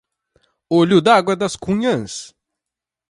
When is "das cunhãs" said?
1.35-2.33